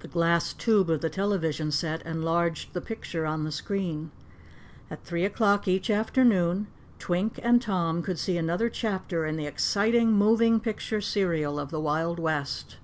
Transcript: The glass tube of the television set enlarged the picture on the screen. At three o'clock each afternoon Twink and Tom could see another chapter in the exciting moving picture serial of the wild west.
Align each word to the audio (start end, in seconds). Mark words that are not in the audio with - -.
The 0.00 0.08
glass 0.08 0.52
tube 0.52 0.90
of 0.90 1.00
the 1.00 1.08
television 1.08 1.70
set 1.72 2.04
enlarged 2.04 2.74
the 2.74 2.82
picture 2.82 3.24
on 3.24 3.44
the 3.44 3.50
screen. 3.50 4.10
At 4.90 5.04
three 5.04 5.24
o'clock 5.24 5.66
each 5.66 5.88
afternoon 5.88 6.66
Twink 6.98 7.40
and 7.42 7.62
Tom 7.62 8.02
could 8.02 8.18
see 8.18 8.36
another 8.36 8.68
chapter 8.68 9.24
in 9.24 9.36
the 9.36 9.46
exciting 9.46 10.12
moving 10.12 10.60
picture 10.60 11.00
serial 11.00 11.58
of 11.58 11.70
the 11.70 11.80
wild 11.80 12.18
west. 12.18 12.76